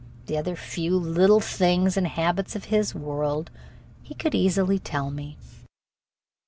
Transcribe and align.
The 0.25 0.35
other 0.35 0.55
few 0.55 0.97
little 0.97 1.39
things 1.39 1.95
and 1.95 2.07
habits 2.07 2.55
of 2.55 2.63
his 2.73 2.95
world 2.95 3.51
he 4.01 4.15
could 4.15 4.33
easily 4.33 4.79
tell 4.79 5.11
me. 5.11 5.37